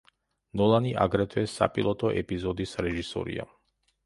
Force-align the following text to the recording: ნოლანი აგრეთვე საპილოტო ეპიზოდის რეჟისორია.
ნოლანი 0.61 0.93
აგრეთვე 1.05 1.43
საპილოტო 1.57 2.11
ეპიზოდის 2.23 2.75
რეჟისორია. 2.89 3.47